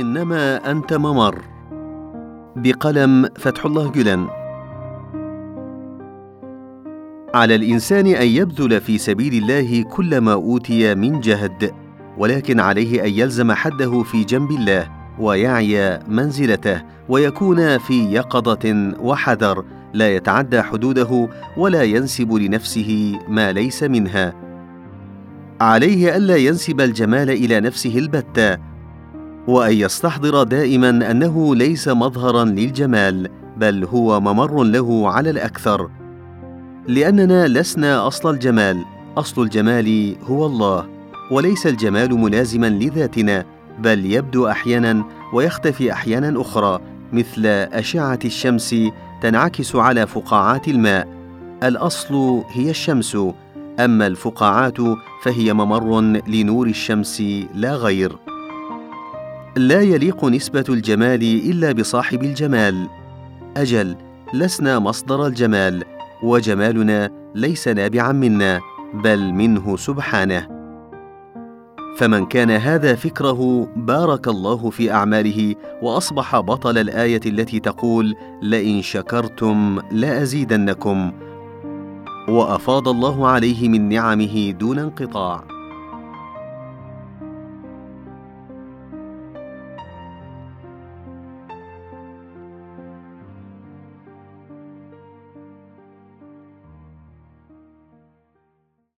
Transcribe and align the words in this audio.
إنما 0.00 0.70
أنت 0.70 0.94
ممر. 0.94 1.38
بقلم 2.56 3.28
فتح 3.36 3.66
الله 3.66 3.90
جلن 3.90 4.26
على 7.34 7.54
الإنسان 7.54 8.06
أن 8.06 8.26
يبذل 8.26 8.80
في 8.80 8.98
سبيل 8.98 9.34
الله 9.42 9.82
كل 9.82 10.18
ما 10.18 10.32
أوتي 10.32 10.94
من 10.94 11.20
جهد 11.20 11.72
ولكن 12.18 12.60
عليه 12.60 13.04
أن 13.04 13.10
يلزم 13.10 13.52
حده 13.52 14.02
في 14.02 14.24
جنب 14.24 14.50
الله 14.50 14.88
ويعي 15.18 16.00
منزلته 16.08 16.82
ويكون 17.08 17.78
في 17.78 18.12
يقظة 18.12 18.92
وحذر 19.00 19.64
لا 19.92 20.16
يتعدى 20.16 20.62
حدوده 20.62 21.28
ولا 21.56 21.82
ينسب 21.82 22.32
لنفسه 22.32 23.18
ما 23.28 23.52
ليس 23.52 23.82
منها. 23.82 24.34
عليه 25.60 26.16
ألا 26.16 26.36
ينسب 26.36 26.80
الجمال 26.80 27.30
إلى 27.30 27.60
نفسه 27.60 27.98
البتة 27.98 28.58
وأن 29.46 29.72
يستحضر 29.72 30.42
دائما 30.42 31.10
أنه 31.10 31.54
ليس 31.54 31.88
مظهرا 31.88 32.44
للجمال 32.44 33.28
بل 33.56 33.84
هو 33.84 34.20
ممر 34.20 34.64
له 34.64 35.10
على 35.10 35.30
الأكثر. 35.30 35.90
لأننا 36.88 37.48
لسنا 37.48 38.06
أصل 38.06 38.30
الجمال 38.30 38.84
أصل 39.16 39.42
الجمال 39.42 40.16
هو 40.24 40.46
الله 40.46 40.86
وليس 41.30 41.66
الجمال 41.66 42.14
ملازما 42.14 42.66
لذاتنا 42.66 43.44
بل 43.78 44.06
يبدو 44.06 44.48
أحيانا 44.48 45.04
ويختفي 45.32 45.92
أحيانا 45.92 46.40
أخرى 46.40 46.80
مثل 47.12 47.46
أشعة 47.46 48.18
الشمس 48.24 48.74
تنعكس 49.22 49.76
على 49.76 50.06
فقاعات 50.06 50.68
الماء. 50.68 51.08
الأصل 51.62 52.42
هي 52.50 52.70
الشمس 52.70 53.16
أما 53.80 54.06
الفقاعات 54.06 54.78
فهي 55.22 55.52
ممر 55.52 56.00
لنور 56.28 56.66
الشمس 56.66 57.22
لا 57.54 57.74
غير. 57.74 58.16
لا 59.56 59.80
يليق 59.80 60.24
نسبة 60.24 60.64
الجمال 60.68 61.22
إلا 61.50 61.72
بصاحب 61.72 62.22
الجمال. 62.22 62.88
أجل 63.56 63.96
لسنا 64.34 64.78
مصدر 64.78 65.26
الجمال 65.26 65.84
وجمالنا 66.22 67.10
ليس 67.34 67.68
نابعا 67.68 68.12
منا 68.12 68.60
بل 68.94 69.32
منه 69.32 69.76
سبحانه. 69.76 70.48
فمن 71.96 72.26
كان 72.26 72.50
هذا 72.50 72.94
فكره 72.94 73.68
بارك 73.76 74.28
الله 74.28 74.70
في 74.70 74.92
أعماله 74.92 75.54
وأصبح 75.82 76.40
بطل 76.40 76.78
الآية 76.78 77.20
التي 77.26 77.60
تقول 77.60 78.14
لئن 78.42 78.82
شكرتم 78.82 79.80
لأزيدنكم 79.90 81.12
وأفاض 82.28 82.88
الله 82.88 83.28
عليه 83.28 83.68
من 83.68 83.88
نعمه 83.88 84.50
دون 84.50 84.78
انقطاع. 84.78 85.55